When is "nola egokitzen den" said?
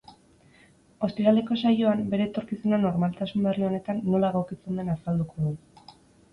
4.09-4.93